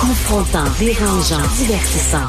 Confrontant, 0.00 0.64
dérangeant, 0.78 1.42
divertissant. 1.56 2.28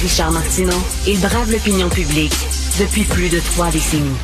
Richard 0.00 0.30
Martineau, 0.30 0.80
il 1.06 1.18
brave 1.20 1.50
l'opinion 1.50 1.88
publique 1.88 2.32
depuis 2.78 3.02
plus 3.02 3.28
de 3.28 3.40
trois 3.40 3.70
décennies. 3.70 4.16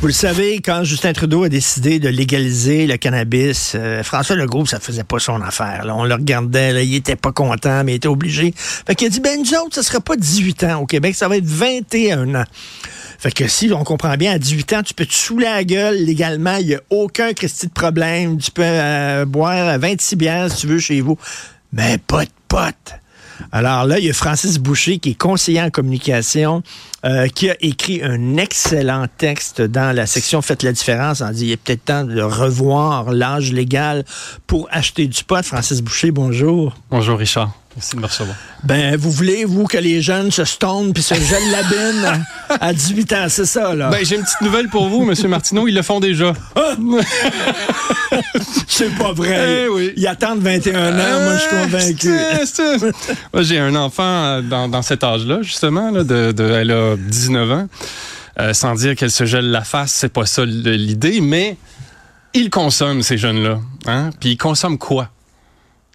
Vous 0.00 0.08
le 0.08 0.12
savez, 0.12 0.60
quand 0.60 0.82
Justin 0.82 1.12
Trudeau 1.12 1.44
a 1.44 1.48
décidé 1.48 2.00
de 2.00 2.08
légaliser 2.08 2.88
le 2.88 2.96
cannabis, 2.96 3.74
euh, 3.76 4.02
François 4.02 4.34
Legault, 4.34 4.66
ça 4.66 4.80
faisait 4.80 5.04
pas 5.04 5.20
son 5.20 5.40
affaire. 5.42 5.86
On 5.96 6.02
le 6.04 6.14
regardait, 6.14 6.84
il 6.84 6.96
était 6.96 7.14
pas 7.14 7.30
content, 7.30 7.84
mais 7.84 7.92
il 7.92 7.96
était 7.96 8.08
obligé. 8.08 8.52
Fait 8.56 8.96
qu'il 8.96 9.06
a 9.06 9.10
dit, 9.10 9.20
ben 9.20 9.38
nous 9.38 9.54
autres, 9.54 9.76
ça 9.76 9.84
sera 9.84 10.00
pas 10.00 10.16
18 10.16 10.64
ans 10.64 10.80
au 10.80 10.86
Québec, 10.86 11.14
ça 11.14 11.28
va 11.28 11.36
être 11.36 11.46
21 11.46 12.34
ans. 12.34 12.44
Fait 13.20 13.30
que 13.30 13.46
si 13.46 13.70
on 13.72 13.84
comprend 13.84 14.16
bien, 14.16 14.32
à 14.32 14.38
18 14.40 14.72
ans, 14.72 14.82
tu 14.82 14.94
peux 14.94 15.06
te 15.06 15.14
saouler 15.14 15.44
la 15.44 15.62
gueule 15.62 16.04
légalement, 16.04 16.56
il 16.56 16.66
n'y 16.66 16.74
a 16.74 16.80
aucun 16.90 17.32
Christy 17.32 17.68
de 17.68 17.72
problème. 17.72 18.38
Tu 18.38 18.50
peux 18.50 18.62
euh, 18.64 19.24
boire 19.24 19.78
26 19.78 20.16
bières 20.16 20.50
si 20.50 20.62
tu 20.62 20.66
veux 20.66 20.80
chez 20.80 21.00
vous, 21.00 21.16
mais 21.72 21.98
pas 21.98 22.24
de. 22.24 22.32
Alors 23.50 23.86
là, 23.86 23.98
il 23.98 24.04
y 24.04 24.10
a 24.10 24.12
Francis 24.12 24.58
Boucher, 24.58 24.98
qui 24.98 25.10
est 25.10 25.14
conseiller 25.14 25.60
en 25.62 25.70
communication, 25.70 26.62
euh, 27.04 27.26
qui 27.28 27.50
a 27.50 27.56
écrit 27.60 28.02
un 28.02 28.36
excellent 28.36 29.06
texte 29.18 29.60
dans 29.62 29.94
la 29.94 30.06
section 30.06 30.42
Faites 30.42 30.62
la 30.62 30.72
différence 30.72 31.20
en 31.20 31.30
dit 31.30 31.46
il 31.46 31.52
est 31.52 31.56
peut-être 31.56 31.84
temps 31.84 32.04
de 32.04 32.22
revoir 32.22 33.12
l'âge 33.12 33.52
légal 33.52 34.04
pour 34.46 34.68
acheter 34.70 35.06
du 35.06 35.24
pot. 35.24 35.44
Francis 35.44 35.80
Boucher, 35.82 36.10
bonjour. 36.10 36.76
Bonjour 36.90 37.18
Richard. 37.18 37.52
Merci 37.74 37.96
de 37.96 38.00
me 38.00 38.06
recevoir. 38.06 38.36
Ben, 38.64 38.96
vous 38.96 39.10
voulez, 39.10 39.44
vous, 39.44 39.66
que 39.66 39.78
les 39.78 40.02
jeunes 40.02 40.30
se 40.30 40.44
stonent 40.44 40.92
puis 40.92 41.02
se 41.02 41.14
gèlent 41.14 41.50
la 41.50 41.62
bine 41.62 42.24
à 42.60 42.72
18 42.72 43.12
ans, 43.14 43.26
c'est 43.28 43.46
ça, 43.46 43.74
là? 43.74 43.88
Ben, 43.88 44.04
j'ai 44.04 44.16
une 44.16 44.22
petite 44.22 44.40
nouvelle 44.42 44.68
pour 44.68 44.88
vous, 44.88 45.10
M. 45.10 45.28
Martineau, 45.28 45.66
ils 45.66 45.74
le 45.74 45.82
font 45.82 45.98
déjà. 45.98 46.34
Ah! 46.54 46.74
c'est 48.68 48.94
pas 48.96 49.12
vrai. 49.12 49.64
Eh 49.64 49.68
oui. 49.68 49.92
Ils 49.96 50.06
attendent 50.06 50.40
21 50.40 50.98
ans, 50.98 51.20
moi, 51.24 51.36
je 51.36 51.40
suis 51.40 51.50
convaincu. 51.50 52.94
moi, 53.32 53.42
j'ai 53.42 53.58
un 53.58 53.74
enfant 53.74 54.02
euh, 54.02 54.42
dans, 54.42 54.82
cet 54.82 55.02
âge-là, 55.02 55.40
justement, 55.42 55.90
là, 55.90 56.04
de, 56.04 56.34
elle 56.38 56.70
a 56.70 56.96
19 56.96 57.50
ans. 57.52 57.68
Euh, 58.38 58.54
sans 58.54 58.74
dire 58.74 58.96
qu'elle 58.96 59.10
se 59.10 59.24
gèle 59.24 59.50
la 59.50 59.62
face, 59.62 59.92
c'est 59.92 60.12
pas 60.12 60.24
ça 60.24 60.44
l'idée, 60.44 61.20
mais 61.20 61.56
ils 62.34 62.48
consomment, 62.48 63.02
ces 63.02 63.18
jeunes-là. 63.18 63.60
Hein? 63.86 64.10
Puis 64.20 64.30
ils 64.30 64.36
consomment 64.38 64.78
quoi? 64.78 65.10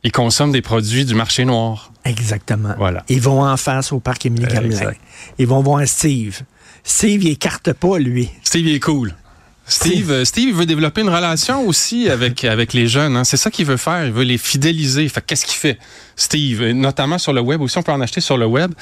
Ils 0.04 0.12
consomment 0.12 0.52
des 0.52 0.62
produits 0.62 1.06
du 1.06 1.16
marché 1.16 1.44
noir. 1.46 1.92
Exactement. 2.06 2.74
Voilà. 2.78 3.04
Ils 3.10 3.22
vont 3.22 3.44
en 3.44 3.58
face 3.58 3.92
au 3.92 4.00
parc 4.00 4.26
Émilie 4.26 4.46
Gamelin. 4.46 4.92
Ils 5.38 5.48
vont 5.48 5.62
voir 5.62 5.86
Steve. 5.88 6.42
Steve, 6.84 7.24
il 7.24 7.32
écarte 7.32 7.74
pas, 7.74 8.00
lui. 8.00 8.30
Steve, 8.44 8.68
il 8.68 8.76
est 8.76 8.80
cool. 8.80 9.14
Steve, 9.68 10.12
euh, 10.12 10.26
Steve 10.26 10.56
veut 10.56 10.66
développer 10.66 11.02
une 11.02 11.10
relation 11.10 11.66
aussi 11.68 12.10
avec, 12.10 12.46
avec 12.46 12.74
les 12.74 12.88
jeunes. 12.88 13.18
Hein. 13.18 13.24
C'est 13.24 13.38
ça 13.38 13.52
qu'il 13.52 13.66
veut 13.66 13.78
faire. 13.78 14.06
Il 14.06 14.12
veut 14.12 14.24
les 14.24 14.38
fidéliser. 14.38 15.08
Fait 15.10 15.24
qu'est-ce 15.26 15.46
qu'il 15.46 15.56
fait? 15.56 15.78
Steve, 16.18 16.72
notamment 16.72 17.20
sur 17.20 17.32
le 17.32 17.42
web, 17.42 17.62
aussi 17.62 17.78
on 17.78 17.84
peut 17.84 17.92
en 17.92 18.02
acheter 18.02 18.22
sur 18.22 18.38
le 18.38 18.48
web. 18.48 18.74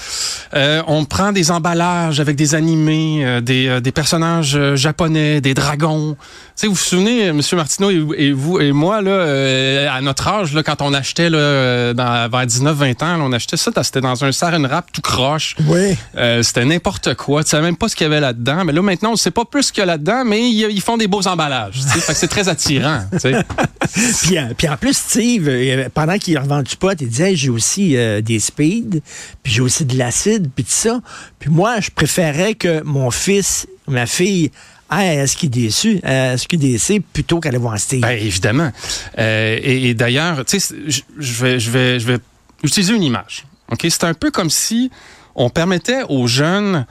Euh, 0.53 0.81
on 0.87 1.03
prend 1.03 1.33
des 1.33 1.51
emballages 1.51 2.21
avec 2.21 2.37
des 2.37 2.55
animés, 2.55 3.25
euh, 3.25 3.41
des, 3.41 3.67
euh, 3.67 3.79
des, 3.81 3.91
personnages 3.91 4.57
japonais, 4.75 5.41
des 5.41 5.53
dragons. 5.53 6.15
Vous 6.63 6.69
vous 6.69 6.75
souvenez, 6.75 7.33
Monsieur 7.33 7.57
Martineau 7.57 7.91
et, 8.13 8.31
vous 8.31 8.61
et 8.61 8.71
moi 8.71 9.01
là, 9.01 9.93
à 9.93 9.99
notre 9.99 10.27
âge, 10.29 10.53
là, 10.53 10.63
quand 10.63 10.81
on 10.81 10.93
achetait 10.93 11.29
là, 11.29 11.93
dans, 11.93 12.29
vers 12.29 12.45
19-20 12.45 13.03
ans, 13.03 13.19
on 13.19 13.33
achetait 13.33 13.57
ça, 13.57 13.71
c'était 13.83 13.99
dans 13.99 14.23
un 14.23 14.31
saran 14.31 14.63
wrap 14.63 14.89
tout 14.91 15.01
croche. 15.01 15.57
Oui. 15.67 15.97
c'était 16.41 16.63
n'importe 16.63 17.15
quoi. 17.15 17.43
Tu 17.43 17.49
savais 17.49 17.63
même 17.63 17.75
pas 17.75 17.89
ce 17.89 17.95
qu'il 17.95 18.05
y 18.05 18.07
avait 18.07 18.21
là-dedans. 18.21 18.63
Mais 18.63 18.71
là 18.71 18.81
maintenant, 18.81 19.11
on 19.11 19.15
sait 19.17 19.31
pas 19.31 19.43
plus 19.43 19.63
ce 19.63 19.73
qu'il 19.73 19.81
y 19.81 19.83
a 19.83 19.85
là-dedans, 19.85 20.23
mais 20.25 20.49
ils, 20.75 20.81
font 20.81 20.97
des 20.97 21.07
beaux 21.07 21.25
emballages. 21.27 21.81
c'est 21.81 22.27
très 22.27 22.49
attirant. 22.49 23.03
puis, 23.21 24.37
puis, 24.57 24.69
en 24.69 24.77
plus, 24.77 24.97
Steve, 24.97 25.89
pendant 25.93 26.17
qu'il 26.17 26.37
revend 26.37 26.61
du 26.61 26.75
pot, 26.75 26.99
il 26.99 27.07
disait 27.07 27.35
j'ai 27.35 27.49
aussi 27.49 27.95
euh, 27.95 28.21
des 28.21 28.39
speeds, 28.39 29.01
puis 29.43 29.53
j'ai 29.53 29.61
aussi 29.61 29.85
de 29.85 29.97
l'acide, 29.97 30.49
puis 30.53 30.63
tout 30.63 30.71
ça. 30.71 31.01
Puis 31.39 31.49
moi, 31.49 31.79
je 31.79 31.89
préférais 31.91 32.55
que 32.55 32.81
mon 32.83 33.11
fils, 33.11 33.67
ma 33.87 34.05
fille, 34.05 34.51
aille 34.89 35.19
à 35.19 35.27
SQDC, 35.27 36.01
à 36.03 36.37
SQDC 36.37 37.01
plutôt 37.11 37.39
qu'aller 37.39 37.57
voir 37.57 37.79
Steve. 37.79 38.01
Ben, 38.01 38.17
évidemment. 38.19 38.71
Euh, 39.17 39.59
et, 39.61 39.93
d'ailleurs, 39.93 40.45
tu 40.45 40.59
sais, 40.59 40.75
je 41.17 41.43
vais, 41.43 41.59
je, 41.59 41.71
vais, 41.71 41.99
je 41.99 42.07
vais 42.07 42.17
utiliser 42.63 42.93
une 42.93 43.03
image. 43.03 43.45
Ok, 43.71 43.85
C'est 43.89 44.03
un 44.03 44.13
peu 44.13 44.31
comme 44.31 44.49
si 44.49 44.91
on 45.35 45.49
permettait 45.49 46.03
aux 46.09 46.27
jeunes... 46.27 46.85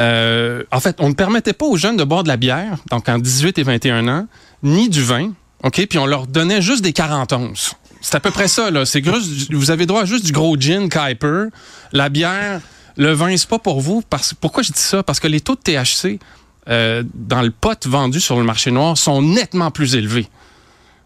Euh, 0.00 0.62
en 0.70 0.80
fait, 0.80 0.96
on 1.00 1.08
ne 1.08 1.14
permettait 1.14 1.52
pas 1.52 1.66
aux 1.66 1.76
jeunes 1.76 1.96
de 1.96 2.04
boire 2.04 2.22
de 2.22 2.28
la 2.28 2.36
bière, 2.36 2.78
donc 2.90 3.08
en 3.08 3.18
18 3.18 3.58
et 3.58 3.62
21 3.62 4.08
ans, 4.08 4.26
ni 4.62 4.88
du 4.88 5.02
vin, 5.02 5.32
OK? 5.64 5.86
Puis 5.88 5.98
on 5.98 6.06
leur 6.06 6.26
donnait 6.26 6.62
juste 6.62 6.82
des 6.82 6.92
40 6.92 7.32
onces. 7.32 7.74
C'est 8.00 8.14
à 8.14 8.20
peu 8.20 8.30
près 8.30 8.46
ça, 8.46 8.70
là. 8.70 8.86
C'est 8.86 9.02
vous 9.50 9.70
avez 9.70 9.86
droit 9.86 10.02
à 10.02 10.04
juste 10.04 10.24
du 10.24 10.32
gros 10.32 10.56
gin 10.58 10.88
Kuiper, 10.88 11.46
la 11.92 12.08
bière, 12.08 12.60
le 12.96 13.12
vin, 13.12 13.36
c'est 13.36 13.48
pas 13.48 13.58
pour 13.58 13.80
vous. 13.80 14.02
Parce, 14.08 14.34
pourquoi 14.34 14.62
je 14.62 14.72
dis 14.72 14.80
ça? 14.80 15.02
Parce 15.02 15.18
que 15.18 15.26
les 15.26 15.40
taux 15.40 15.56
de 15.56 15.60
THC 15.60 16.20
euh, 16.68 17.02
dans 17.14 17.42
le 17.42 17.50
pot 17.50 17.86
vendu 17.86 18.20
sur 18.20 18.36
le 18.36 18.44
marché 18.44 18.70
noir 18.70 18.96
sont 18.96 19.20
nettement 19.20 19.70
plus 19.70 19.96
élevés 19.96 20.28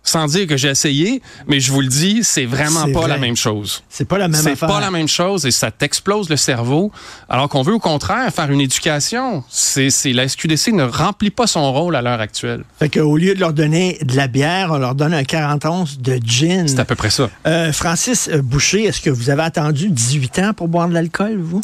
sans 0.03 0.27
dire 0.27 0.47
que 0.47 0.57
j'ai 0.57 0.69
essayé, 0.69 1.23
mais 1.47 1.61
je 1.61 1.73
vous 1.73 1.81
le 1.81 1.87
dis, 1.87 2.25
c'est 2.25 2.45
vraiment 2.45 2.91
pas 2.93 3.07
la 3.07 3.19
même 3.19 3.37
chose. 3.37 3.83
C'est 3.89 4.05
pas 4.05 4.19
la 4.19 4.29
même 4.29 4.41
C'est 4.41 4.57
pas 4.57 4.81
la 4.81 4.91
même 4.91 5.09
chose 5.09 5.47
et 5.47 5.51
ça 5.51 5.71
t'explose 5.71 6.29
le 6.29 6.37
cerveau. 6.37 6.91
Alors 7.29 7.49
qu'on 7.49 7.63
veut 7.63 7.75
au 7.75 7.79
contraire 7.79 8.33
faire 8.33 8.51
une 8.51 8.61
éducation. 8.61 9.45
C'est, 9.49 9.91
la 10.13 10.29
SQDC 10.29 10.73
ne 10.73 10.85
remplit 10.85 11.31
pas 11.31 11.47
son 11.47 11.73
rôle 11.73 11.97
à 11.97 12.03
l'heure 12.03 12.21
actuelle. 12.21 12.65
Fait 12.79 12.89
qu'au 12.89 13.17
lieu 13.17 13.35
de 13.35 13.41
leur 13.41 13.53
donner 13.53 13.99
de 14.03 14.17
la 14.17 14.29
bière, 14.29 14.71
on 14.73 14.79
leur 14.79 14.95
donne 14.95 15.15
un 15.15 15.25
40 15.25 15.65
onces 15.67 15.99
de 15.99 16.19
gin. 16.25 16.67
C'est 16.67 16.81
à 16.81 16.85
peu 16.85 16.97
près 16.97 17.11
ça. 17.11 17.31
Euh, 17.47 17.73
Francis 17.73 18.29
Boucher, 18.29 18.85
est-ce 18.85 19.01
que 19.01 19.11
vous 19.11 19.31
avez 19.31 19.43
attendu 19.43 19.89
18 19.89 20.39
ans 20.41 20.53
pour 20.55 20.69
boire 20.69 20.89
de 20.89 20.95
l'alcool, 20.95 21.39
vous? 21.41 21.61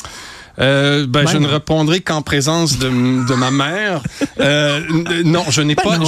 Euh, 0.60 1.06
ben, 1.06 1.26
je 1.26 1.36
ne 1.38 1.46
répondrai 1.46 2.00
qu'en 2.00 2.22
présence 2.22 2.78
de, 2.78 2.88
de, 2.88 3.34
ma 3.34 3.50
mère. 3.50 4.02
Euh, 4.40 4.80
non, 5.24 5.44
je 5.48 5.62
n'ai 5.62 5.74
ben 5.74 5.82
pas, 5.82 5.98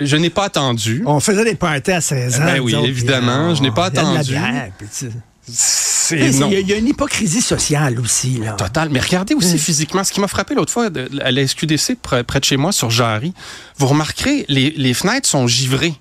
je 0.00 0.16
n'ai 0.16 0.30
pas 0.30 0.44
attendu. 0.44 1.02
On 1.06 1.20
faisait 1.20 1.44
des 1.44 1.54
parties 1.54 1.92
à 1.92 2.00
16 2.00 2.40
ans. 2.40 2.44
Ben 2.44 2.60
oui, 2.60 2.74
évidemment, 2.84 3.54
je 3.54 3.62
n'ai 3.62 3.70
pas 3.70 3.86
attendu. 3.86 4.34
Il 6.10 6.68
y, 6.68 6.72
a 6.72 6.76
une 6.76 6.88
hypocrisie 6.88 7.42
sociale 7.42 7.98
aussi. 8.00 8.38
Là. 8.38 8.52
Total. 8.52 8.88
Mais 8.90 9.00
regardez 9.00 9.34
aussi 9.34 9.58
physiquement, 9.58 10.04
ce 10.04 10.12
qui 10.12 10.20
m'a 10.20 10.28
frappé 10.28 10.54
l'autre 10.54 10.72
fois 10.72 10.88
à 11.20 11.30
la 11.30 11.46
SQDC 11.46 11.96
près, 12.00 12.22
de 12.22 12.44
chez 12.44 12.56
moi, 12.56 12.72
sur 12.72 12.90
Jarry, 12.90 13.32
vous 13.78 13.86
remarquerez, 13.86 14.44
les, 14.48 14.70
les 14.70 14.94
fenêtres 14.94 15.28
sont 15.28 15.46
givrées 15.46 15.94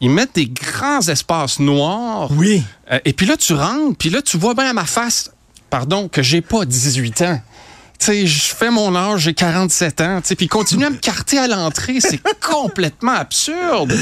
ils 0.00 0.10
mettent 0.10 0.34
des 0.34 0.48
grands 0.48 1.06
espaces 1.08 1.60
noirs. 1.60 2.30
Oui. 2.32 2.62
Euh, 2.90 2.98
et 3.04 3.12
puis 3.12 3.26
là, 3.26 3.36
tu 3.36 3.52
rentres, 3.52 3.96
puis 3.98 4.10
là, 4.10 4.22
tu 4.22 4.38
vois 4.38 4.54
bien 4.54 4.70
à 4.70 4.72
ma 4.72 4.86
face 4.86 5.30
pardon, 5.70 6.08
que 6.08 6.22
j'ai 6.22 6.40
pas 6.40 6.64
18 6.64 7.22
ans. 7.22 7.40
Tu 8.00 8.06
sais, 8.06 8.26
je 8.26 8.54
fais 8.54 8.70
mon 8.70 8.96
âge, 8.96 9.22
j'ai 9.22 9.34
47 9.34 10.00
ans, 10.00 10.20
tu 10.26 10.34
puis 10.34 10.48
continuer 10.48 10.86
à 10.86 10.90
me 10.90 10.96
carter 10.96 11.36
à 11.36 11.46
l'entrée, 11.46 12.00
c'est 12.00 12.18
complètement 12.40 13.12
absurde. 13.12 13.92
Tu 13.92 13.98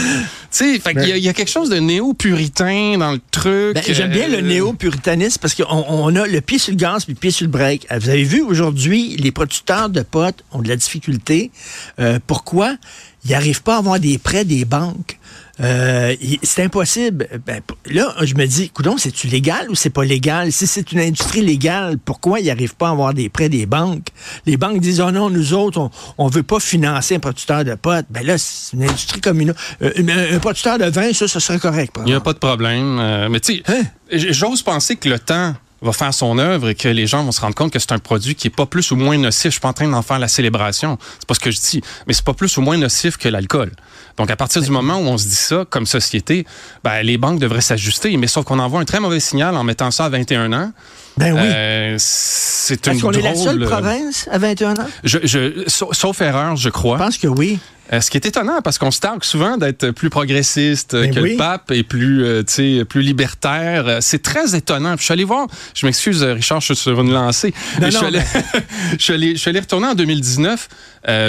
sais, 0.50 0.80
il 0.94 1.18
y, 1.18 1.28
a 1.28 1.32
quelque 1.32 1.50
chose 1.50 1.68
de 1.68 1.78
néo-puritain 1.78 2.96
dans 2.98 3.10
le 3.10 3.20
truc. 3.32 3.74
Ben, 3.74 3.82
j'aime 3.88 4.12
bien 4.12 4.28
le 4.28 4.38
euh, 4.38 4.42
néo-puritanisme 4.42 5.40
parce 5.40 5.56
qu'on 5.56 5.84
on 5.88 6.14
a 6.14 6.28
le 6.28 6.40
pied 6.40 6.58
sur 6.58 6.70
le 6.70 6.76
gaz 6.76 7.06
puis 7.06 7.14
le 7.14 7.18
pied 7.18 7.32
sur 7.32 7.46
le 7.46 7.50
break. 7.50 7.88
Euh, 7.90 7.98
vous 7.98 8.08
avez 8.08 8.22
vu 8.22 8.40
aujourd'hui, 8.40 9.16
les 9.16 9.32
producteurs 9.32 9.88
de 9.88 10.02
potes 10.02 10.44
ont 10.52 10.62
de 10.62 10.68
la 10.68 10.76
difficulté. 10.76 11.50
Euh, 11.98 12.20
pourquoi? 12.24 12.76
Ils 13.24 13.32
n'arrivent 13.32 13.64
pas 13.64 13.74
à 13.74 13.78
avoir 13.78 13.98
des 13.98 14.16
prêts 14.18 14.44
des 14.44 14.64
banques. 14.64 15.18
Euh, 15.60 16.14
c'est 16.42 16.62
impossible. 16.62 17.28
Ben, 17.46 17.60
là, 17.86 18.14
je 18.22 18.34
me 18.34 18.46
dis, 18.46 18.70
coudon, 18.70 18.96
c'est-tu 18.96 19.26
légal 19.26 19.68
ou 19.70 19.74
c'est 19.74 19.90
pas 19.90 20.04
légal? 20.04 20.52
Si 20.52 20.66
c'est 20.66 20.92
une 20.92 21.00
industrie 21.00 21.40
légale, 21.40 21.98
pourquoi 21.98 22.40
ils 22.40 22.46
n'arrivent 22.46 22.76
pas 22.76 22.88
à 22.88 22.92
avoir 22.92 23.14
des 23.14 23.28
prêts 23.28 23.48
des 23.48 23.66
banques? 23.66 24.08
Les 24.46 24.56
banques 24.56 24.80
disent, 24.80 25.00
oh 25.00 25.10
non, 25.10 25.30
nous 25.30 25.54
autres, 25.54 25.90
on 26.16 26.28
ne 26.28 26.32
veut 26.32 26.42
pas 26.42 26.60
financer 26.60 27.16
un 27.16 27.20
producteur 27.20 27.64
de 27.64 27.74
potes. 27.74 28.06
Ben 28.10 28.24
là, 28.24 28.38
c'est 28.38 28.76
une 28.76 28.84
industrie 28.84 29.20
comme 29.20 29.40
une 29.40 29.54
euh, 29.82 30.34
un 30.34 30.38
producteur 30.38 30.78
de 30.78 30.84
vin, 30.84 31.12
ça, 31.12 31.26
ça 31.28 31.40
serait 31.40 31.58
correct. 31.58 31.96
Il 31.98 32.04
n'y 32.04 32.14
a 32.14 32.20
pas 32.20 32.32
de 32.32 32.38
problème. 32.38 32.98
Euh, 33.00 33.28
mais 33.28 33.40
tu 33.40 33.56
sais, 33.56 33.62
hein? 33.68 33.82
j'ose 34.10 34.62
penser 34.62 34.96
que 34.96 35.08
le 35.08 35.18
temps 35.18 35.54
va 35.82 35.92
faire 35.92 36.12
son 36.12 36.38
œuvre 36.38 36.70
et 36.70 36.74
que 36.74 36.88
les 36.88 37.06
gens 37.06 37.22
vont 37.24 37.32
se 37.32 37.40
rendre 37.40 37.54
compte 37.54 37.72
que 37.72 37.78
c'est 37.78 37.92
un 37.92 37.98
produit 37.98 38.34
qui 38.34 38.48
est 38.48 38.54
pas 38.54 38.66
plus 38.66 38.90
ou 38.90 38.96
moins 38.96 39.16
nocif. 39.16 39.44
Je 39.44 39.50
suis 39.50 39.60
pas 39.60 39.68
en 39.68 39.72
train 39.72 39.88
d'en 39.88 40.02
faire 40.02 40.18
la 40.18 40.28
célébration. 40.28 40.98
C'est 41.18 41.26
pas 41.26 41.34
ce 41.34 41.40
que 41.40 41.50
je 41.50 41.60
dis. 41.60 41.80
Mais 42.06 42.12
c'est 42.12 42.24
pas 42.24 42.34
plus 42.34 42.56
ou 42.56 42.62
moins 42.62 42.76
nocif 42.76 43.16
que 43.16 43.28
l'alcool. 43.28 43.70
Donc, 44.16 44.30
à 44.30 44.36
partir 44.36 44.60
du 44.62 44.70
moment 44.70 44.98
où 44.98 45.04
on 45.04 45.18
se 45.18 45.28
dit 45.28 45.34
ça, 45.34 45.64
comme 45.70 45.86
société, 45.86 46.44
ben, 46.82 47.02
les 47.02 47.18
banques 47.18 47.38
devraient 47.38 47.60
s'ajuster. 47.60 48.16
Mais 48.16 48.26
sauf 48.26 48.44
qu'on 48.44 48.58
envoie 48.58 48.80
un 48.80 48.84
très 48.84 49.00
mauvais 49.00 49.20
signal 49.20 49.56
en 49.56 49.64
mettant 49.64 49.90
ça 49.90 50.06
à 50.06 50.08
21 50.08 50.52
ans. 50.52 50.72
Ben 51.18 51.32
oui. 51.32 51.40
Euh, 51.42 51.96
c'est 51.98 52.86
une 52.86 52.92
Est-ce 52.92 53.02
qu'on 53.02 53.12
est 53.12 53.22
la 53.22 53.34
seule 53.34 53.60
province 53.60 54.28
à 54.30 54.38
21 54.38 54.74
ans? 54.74 54.86
Je, 55.04 55.18
je, 55.24 55.64
sauf 55.66 56.20
erreur, 56.20 56.56
je 56.56 56.68
crois. 56.70 56.98
Je 56.98 57.02
pense 57.02 57.18
que 57.18 57.28
oui. 57.28 57.58
Euh, 57.92 58.00
ce 58.02 58.10
qui 58.10 58.18
est 58.18 58.26
étonnant, 58.26 58.60
parce 58.62 58.76
qu'on 58.76 58.90
se 58.90 59.00
targue 59.00 59.24
souvent 59.24 59.56
d'être 59.56 59.90
plus 59.92 60.10
progressiste 60.10 60.94
ben 60.94 61.12
que 61.12 61.20
le 61.20 61.36
pape 61.36 61.70
et 61.70 61.82
plus, 61.82 62.22
euh, 62.22 62.84
plus 62.84 63.00
libertaire. 63.00 63.88
Euh, 63.88 63.98
c'est 64.00 64.22
très 64.22 64.54
étonnant. 64.54 64.90
Puis 64.90 65.00
je 65.00 65.04
suis 65.04 65.12
allé 65.12 65.24
voir, 65.24 65.46
je 65.74 65.86
m'excuse, 65.86 66.22
Richard, 66.22 66.60
je 66.60 66.66
suis 66.66 66.76
sur 66.76 67.00
une 67.00 67.12
lancée. 67.12 67.54
je, 67.80 67.88
suis 67.88 68.04
allé, 68.04 68.20
je, 68.92 69.02
suis 69.02 69.12
allé, 69.14 69.32
je, 69.32 69.40
suis 69.40 69.48
allé, 69.48 69.60
retourner 69.60 69.86
en 69.88 69.94
2019 69.94 70.68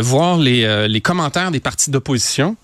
voir 0.01 0.37
les, 0.37 0.87
les 0.89 1.01
commentaires 1.01 1.51
des 1.51 1.61
partis 1.61 1.91
d'opposition. 1.91 2.57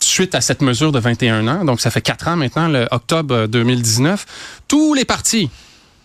suite 0.00 0.34
à 0.34 0.40
cette 0.40 0.62
mesure 0.62 0.90
de 0.90 0.98
21 0.98 1.46
ans, 1.46 1.64
donc 1.64 1.80
ça 1.80 1.90
fait 1.90 2.00
quatre 2.00 2.26
ans 2.26 2.36
maintenant, 2.36 2.66
le 2.66 2.88
octobre 2.90 3.46
2019, 3.46 4.26
tous 4.66 4.94
les 4.94 5.04
partis, 5.04 5.48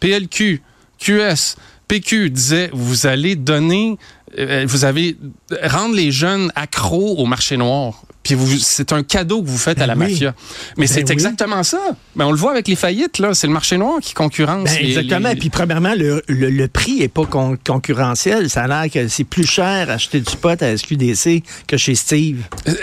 PLQ, 0.04 0.62
QS, 1.00 1.56
PQ 1.88 2.30
disaient, 2.30 2.70
vous 2.74 3.08
allez 3.08 3.38
donner, 3.38 3.98
euh, 4.38 4.66
vous 4.68 4.84
avez 4.84 5.16
rendre 5.62 5.96
les 5.96 6.12
jeunes 6.12 6.52
accros 6.56 7.16
au 7.18 7.26
marché 7.26 7.56
noir. 7.56 8.04
Puis 8.24 8.38
c'est 8.62 8.94
un 8.94 9.04
cadeau 9.04 9.42
que 9.44 9.50
vous 9.50 9.58
faites 9.58 9.82
à 9.82 9.86
la 9.88 9.96
Ben 9.96 10.06
oui. 10.06 10.12
mafia. 10.14 10.34
Mais 10.78 10.86
Ben 10.86 10.94
c'est 10.94 11.04
oui. 11.06 11.12
exactement 11.12 11.62
ça. 11.64 11.78
Ben 12.16 12.26
on 12.26 12.32
le 12.32 12.38
voit 12.38 12.52
avec 12.52 12.68
les 12.70 12.76
faillites 12.78 13.20
là, 13.20 13.34
c'est 13.34 13.48
le 13.48 13.54
marché 13.54 13.78
noir 13.78 14.00
qui 14.02 14.14
concurrence. 14.14 14.70
Les- 14.80 14.88
exactement. 14.98 15.30
les- 15.30 15.36
Puis 15.36 15.50
premièrement, 15.50 15.94
le, 15.98 16.24
le, 16.28 16.50
le 16.50 16.68
prix 16.70 17.02
est 17.02 17.10
pas 17.10 17.26
con- 17.26 17.58
concurrentiel. 17.66 18.50
Ça 18.50 18.64
a 18.64 18.68
l'air 18.68 18.92
que 18.92 19.08
c'est 19.10 19.26
plus 19.26 19.46
cher 19.46 19.90
acheter 19.90 20.22
du 20.22 20.36
pot 20.38 20.62
à 20.62 20.78
SQDC 20.78 21.44
que 21.68 21.76
chez 21.78 21.96
Steve. 21.96 22.44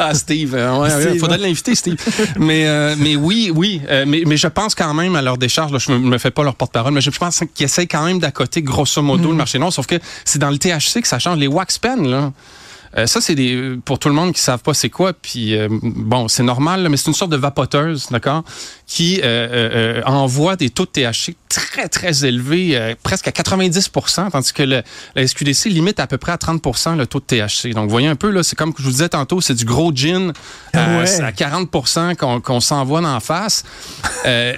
Ah, 0.00 0.14
Steve, 0.14 0.54
euh, 0.54 0.78
ouais, 0.78 0.94
ouais, 0.94 1.18
faudrait 1.18 1.38
hein? 1.38 1.40
l'inviter, 1.42 1.74
Steve. 1.74 1.96
mais, 2.38 2.68
euh, 2.68 2.94
mais 2.98 3.16
oui, 3.16 3.50
oui, 3.52 3.82
euh, 3.88 4.04
mais, 4.06 4.22
mais 4.26 4.36
je 4.36 4.46
pense 4.46 4.76
quand 4.76 4.94
même 4.94 5.16
à 5.16 5.22
leur 5.22 5.36
décharge, 5.38 5.72
là, 5.72 5.78
je 5.80 5.90
me, 5.90 5.98
me 5.98 6.18
fais 6.18 6.30
pas 6.30 6.44
leur 6.44 6.54
porte-parole, 6.54 6.92
mais 6.92 7.00
je 7.00 7.10
pense 7.10 7.42
qu'ils 7.52 7.64
essayent 7.64 7.88
quand 7.88 8.04
même 8.04 8.20
d'accoter 8.20 8.62
grosso 8.62 9.02
modo 9.02 9.26
Mm. 9.28 9.30
le 9.32 9.36
marché 9.36 9.58
noir, 9.58 9.72
sauf 9.72 9.86
que 9.86 9.96
c'est 10.24 10.38
dans 10.38 10.50
le 10.50 10.58
THC 10.58 11.02
que 11.02 11.08
ça 11.08 11.18
change. 11.18 11.38
Les 11.38 11.48
wax 11.48 11.78
pens, 11.78 12.00
là. 12.06 12.32
Euh, 12.96 13.06
ça, 13.06 13.20
c'est 13.20 13.34
des 13.34 13.76
pour 13.84 13.98
tout 13.98 14.08
le 14.08 14.14
monde 14.14 14.32
qui 14.32 14.40
savent 14.40 14.62
pas 14.62 14.74
c'est 14.74 14.88
quoi. 14.90 15.12
Puis 15.12 15.54
euh, 15.56 15.68
bon, 15.70 16.28
c'est 16.28 16.42
normal, 16.42 16.88
mais 16.88 16.96
c'est 16.96 17.08
une 17.08 17.14
sorte 17.14 17.30
de 17.30 17.36
vapoteuse, 17.36 18.06
d'accord, 18.10 18.44
qui 18.86 19.20
euh, 19.22 20.00
envoie 20.06 20.56
des 20.56 20.70
taux 20.70 20.84
de 20.86 20.90
THC 20.90 21.34
très 21.48 21.88
très 21.88 22.24
élevés, 22.24 22.94
presque 23.02 23.26
à 23.28 23.32
90 23.32 23.90
tandis 24.32 24.52
que 24.52 24.62
le, 24.62 24.82
la 25.14 25.26
SQDC 25.26 25.66
limite 25.66 25.98
à 26.00 26.06
peu 26.06 26.18
près 26.18 26.32
à 26.32 26.36
30% 26.36 26.96
le 26.96 27.06
taux 27.06 27.20
de 27.20 27.24
THC. 27.24 27.72
Donc, 27.74 27.84
vous 27.84 27.90
voyez 27.90 28.08
un 28.08 28.16
peu 28.16 28.30
là, 28.30 28.42
c'est 28.42 28.56
comme 28.56 28.72
je 28.78 28.82
vous 28.84 28.90
disais 28.90 29.08
tantôt, 29.08 29.40
c'est 29.40 29.54
du 29.54 29.64
gros 29.64 29.92
gin 29.94 30.32
Ouais. 30.74 31.20
à 31.20 31.32
40 31.32 31.70
qu'on 32.18 32.40
qu'on 32.40 32.60
s'envoie 32.60 33.00
d'en 33.00 33.20
face. 33.20 33.64
Et, 34.26 34.56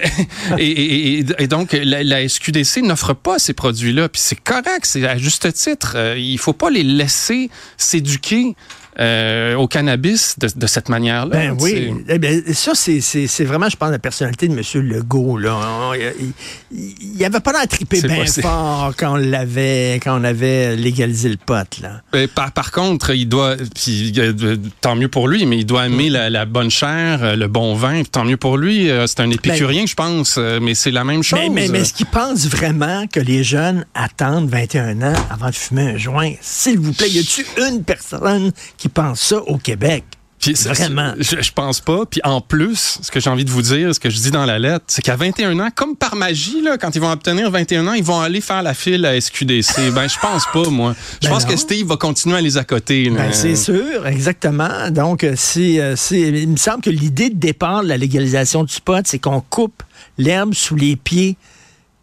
et- 0.57 1.19
et- 1.19 1.25
et 1.39 1.47
donc, 1.47 1.73
la, 1.73 2.03
la 2.03 2.27
SQDC 2.27 2.81
n'offre 2.83 3.13
pas 3.13 3.39
ces 3.39 3.53
produits-là. 3.53 4.09
Puis 4.09 4.21
c'est 4.23 4.35
correct, 4.41 4.83
c'est 4.83 5.05
à 5.07 5.17
juste 5.17 5.51
titre. 5.53 5.95
Il 6.17 6.37
faut 6.37 6.53
pas 6.53 6.69
les 6.69 6.83
laisser 6.83 7.49
s'éduquer 7.77 8.20
qui 8.21 8.55
euh, 8.99 9.55
au 9.55 9.67
cannabis 9.67 10.37
de, 10.39 10.49
de 10.55 10.67
cette 10.67 10.89
manière-là. 10.89 11.31
Ben 11.35 11.57
oui. 11.59 11.93
Eh 12.09 12.19
ben, 12.19 12.41
ça, 12.53 12.73
c'est- 12.75 13.01
c'est 13.01 13.27
c'est 13.27 13.45
vraiment, 13.45 13.69
je 13.69 13.75
pense, 13.77 13.89
la 13.91 13.99
personnalité 13.99 14.47
de 14.47 14.53
M. 14.53 14.61
Legault. 14.87 15.37
Là. 15.37 15.91
Il 15.97 16.33
il 16.71 17.25
avait 17.25 17.39
pas 17.39 17.51
l'air 17.51 17.67
trippé 17.67 18.01
bien 18.01 18.25
fort 18.41 18.93
quand 18.97 19.13
on 19.13 19.17
l'avait, 19.17 19.95
quand 20.03 20.19
on 20.19 20.23
avait 20.23 20.75
légalisé 20.75 21.29
le 21.29 21.37
pot. 21.37 21.79
Là. 21.81 22.01
Ben, 22.11 22.27
par, 22.27 22.51
par 22.51 22.71
contre, 22.71 23.11
il 23.11 23.27
doit, 23.27 23.55
puis 23.75 24.13
euh, 24.17 24.55
tant 24.81 24.95
mieux 24.95 25.07
pour 25.07 25.27
lui, 25.27 25.45
mais 25.45 25.57
il 25.59 25.65
doit 25.65 25.85
aimer 25.87 26.09
la, 26.09 26.29
la 26.29 26.45
bonne 26.45 26.69
chair, 26.71 27.23
euh, 27.23 27.35
le 27.35 27.47
bon 27.47 27.75
vin, 27.75 28.03
tant 28.03 28.25
mieux 28.25 28.37
pour 28.37 28.57
lui. 28.57 28.89
C'est 29.07 29.19
un 29.21 29.29
épicurien, 29.29 29.85
je 29.85 29.95
pense, 29.95 30.37
mais 30.37 30.75
c'est 30.75 30.91
la 30.91 31.03
même 31.03 31.23
chose. 31.23 31.39
Ben, 31.39 31.51
Mais, 31.53 31.61
mais, 31.63 31.69
mais 31.69 31.79
est-ce 31.81 31.93
qu'il 31.93 32.05
pense 32.07 32.45
vraiment 32.47 33.05
que 33.07 33.19
les 33.19 33.43
jeunes 33.43 33.85
attendent 33.93 34.49
21 34.49 35.01
ans 35.01 35.13
avant 35.29 35.49
de 35.49 35.55
fumer 35.55 35.91
un 35.91 35.97
joint? 35.97 36.33
S'il 36.41 36.79
vous 36.79 36.93
plaît, 36.93 37.09
y 37.09 37.19
a-tu 37.19 37.45
une 37.69 37.83
personne 37.83 38.51
qui 38.81 38.89
pense 38.89 39.21
ça 39.21 39.37
au 39.43 39.57
Québec? 39.57 40.03
Puis 40.39 40.53
Vraiment. 40.53 41.13
Je, 41.19 41.39
je 41.39 41.51
pense 41.51 41.79
pas. 41.81 42.03
Puis 42.07 42.19
en 42.23 42.41
plus, 42.41 42.97
ce 43.03 43.11
que 43.11 43.19
j'ai 43.19 43.29
envie 43.29 43.45
de 43.45 43.51
vous 43.51 43.61
dire, 43.61 43.93
ce 43.93 43.99
que 43.99 44.09
je 44.09 44.17
dis 44.17 44.31
dans 44.31 44.43
la 44.47 44.57
lettre, 44.57 44.85
c'est 44.87 45.03
qu'à 45.03 45.15
21 45.15 45.59
ans, 45.59 45.69
comme 45.75 45.95
par 45.95 46.15
magie, 46.15 46.63
là, 46.63 46.79
quand 46.79 46.95
ils 46.95 46.99
vont 46.99 47.11
obtenir 47.11 47.51
21 47.51 47.85
ans, 47.87 47.93
ils 47.93 48.03
vont 48.03 48.19
aller 48.19 48.41
faire 48.41 48.63
la 48.63 48.73
file 48.73 49.05
à 49.05 49.21
SQDC. 49.21 49.91
ben, 49.93 50.07
je 50.09 50.17
pense 50.19 50.45
pas, 50.51 50.67
moi. 50.71 50.95
Je 51.21 51.27
Ben 51.27 51.33
pense 51.35 51.45
non. 51.45 51.51
que 51.51 51.57
Steve 51.57 51.85
va 51.85 51.95
continuer 51.97 52.37
à 52.37 52.41
les 52.41 52.57
accoter. 52.57 53.07
Ben, 53.11 53.31
c'est 53.31 53.55
sûr, 53.55 54.07
exactement. 54.07 54.89
Donc, 54.89 55.23
euh, 55.23 55.33
c'est, 55.37 55.79
euh, 55.79 55.95
c'est- 55.95 56.19
il 56.19 56.49
me 56.49 56.57
semble 56.57 56.81
que 56.81 56.89
l'idée 56.89 57.29
de 57.29 57.35
départ 57.37 57.83
de 57.83 57.89
la 57.89 57.97
légalisation 57.97 58.63
du 58.63 58.81
pot, 58.83 59.05
c'est 59.05 59.19
qu'on 59.19 59.41
coupe 59.41 59.83
l'herbe 60.17 60.55
sous 60.55 60.75
les 60.75 60.95
pieds 60.95 61.37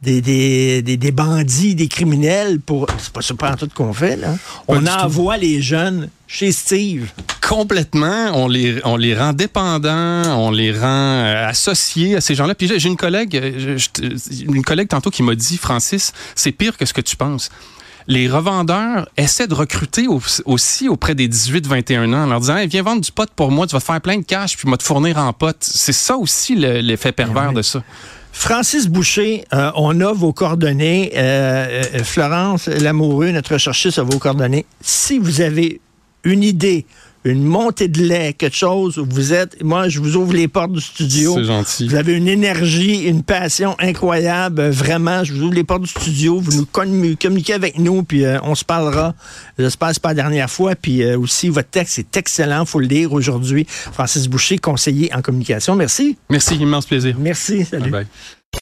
des, 0.02 0.20
des, 0.20 0.82
des, 0.82 0.96
des 0.96 1.10
bandits, 1.12 1.74
des 1.74 1.88
criminels 1.88 2.60
pour. 2.60 2.86
C'est 2.98 3.12
pas 3.12 3.22
ça 3.22 3.34
pas 3.34 3.52
en 3.52 3.56
tout 3.56 3.68
qu'on 3.74 3.92
fait, 3.92 4.16
là. 4.16 4.36
On 4.68 4.80
tout. 4.80 4.86
envoie 4.88 5.36
les 5.36 5.60
jeunes 5.60 6.08
chez 6.26 6.52
Steve. 6.52 7.08
complètement, 7.46 8.30
on 8.34 8.46
les, 8.48 8.78
on 8.84 8.96
les 8.96 9.14
rend 9.16 9.32
dépendants, 9.32 10.38
on 10.38 10.50
les 10.50 10.70
rend 10.72 10.84
euh, 10.86 11.48
associés 11.48 12.14
à 12.16 12.20
ces 12.20 12.34
gens-là. 12.34 12.54
Puis 12.54 12.70
j'ai 12.76 12.88
une 12.88 12.96
collègue, 12.96 13.36
euh, 13.36 13.76
je- 13.76 13.76
je- 14.00 14.44
une 14.44 14.62
collègue 14.62 14.88
tantôt 14.88 15.10
qui 15.10 15.22
m'a 15.22 15.34
dit, 15.34 15.56
Francis, 15.56 16.12
c'est 16.34 16.52
pire 16.52 16.76
que 16.76 16.84
ce 16.86 16.92
que 16.92 17.00
tu 17.00 17.16
penses. 17.16 17.48
Les 18.06 18.28
revendeurs 18.28 19.08
essaient 19.18 19.46
de 19.48 19.54
recruter 19.54 20.06
au- 20.08 20.20
aussi 20.46 20.88
auprès 20.88 21.14
des 21.14 21.28
18-21 21.28 22.12
ans 22.14 22.22
en 22.24 22.26
leur 22.26 22.40
disant 22.40 22.56
hey, 22.56 22.66
viens 22.68 22.82
vendre 22.82 23.02
du 23.02 23.12
pot 23.12 23.28
pour 23.34 23.50
moi, 23.50 23.66
tu 23.66 23.72
vas 23.74 23.80
te 23.80 23.84
faire 23.84 24.00
plein 24.00 24.16
de 24.18 24.24
cash 24.24 24.56
puis 24.56 24.66
moi 24.68 24.78
te 24.78 24.82
fournir 24.82 25.18
en 25.18 25.32
pot. 25.32 25.56
C'est 25.60 25.92
ça 25.92 26.16
aussi 26.16 26.54
le- 26.54 26.80
l'effet 26.80 27.12
pervers 27.12 27.48
oui. 27.50 27.54
de 27.56 27.62
ça. 27.62 27.82
Francis 28.38 28.86
Boucher, 28.86 29.44
euh, 29.52 29.72
on 29.74 30.00
a 30.00 30.12
vos 30.12 30.32
coordonnées. 30.32 31.10
Euh, 31.16 31.82
euh, 31.92 32.04
Florence 32.04 32.68
Lamoureux, 32.68 33.32
notre 33.32 33.54
recherchiste, 33.54 33.98
a 33.98 34.04
vos 34.04 34.20
coordonnées. 34.20 34.64
Si 34.80 35.18
vous 35.18 35.40
avez 35.40 35.80
une 36.22 36.44
idée, 36.44 36.86
une 37.32 37.44
montée 37.44 37.88
de 37.88 38.02
lait, 38.02 38.32
quelque 38.32 38.56
chose 38.56 38.98
où 38.98 39.06
vous 39.08 39.32
êtes, 39.32 39.62
moi, 39.62 39.88
je 39.88 40.00
vous 40.00 40.16
ouvre 40.16 40.32
les 40.32 40.48
portes 40.48 40.72
du 40.72 40.80
studio. 40.80 41.34
C'est 41.36 41.44
gentil. 41.44 41.88
Vous 41.88 41.94
avez 41.94 42.12
une 42.14 42.28
énergie, 42.28 43.04
une 43.04 43.22
passion 43.22 43.76
incroyable. 43.78 44.60
Euh, 44.60 44.70
Vraiment, 44.70 45.24
je 45.24 45.32
vous 45.34 45.42
ouvre 45.44 45.54
les 45.54 45.64
portes 45.64 45.82
du 45.82 45.88
studio. 45.88 46.38
Vous 46.40 46.52
nous 46.56 46.66
commu- 46.72 47.16
communiquez 47.16 47.54
avec 47.54 47.78
nous, 47.78 48.02
puis 48.02 48.24
euh, 48.24 48.38
on 48.42 48.54
se 48.54 48.64
parlera. 48.64 49.14
J'espère 49.58 49.88
que 49.88 49.94
c'est 49.94 50.02
pas 50.02 50.08
la 50.10 50.14
dernière 50.14 50.50
fois. 50.50 50.74
Puis 50.74 51.02
euh, 51.02 51.18
aussi, 51.18 51.48
votre 51.48 51.70
texte 51.70 51.98
est 51.98 52.16
excellent. 52.16 52.64
faut 52.64 52.80
le 52.80 52.86
lire 52.86 53.12
aujourd'hui. 53.12 53.66
Francis 53.68 54.28
Boucher, 54.28 54.58
conseiller 54.58 55.12
en 55.14 55.22
communication. 55.22 55.74
Merci. 55.76 56.16
Merci, 56.30 56.56
immense 56.56 56.86
plaisir. 56.86 57.16
Merci. 57.18 57.64
Salut. 57.64 57.90
Bye 57.90 58.04
bye. 58.04 58.06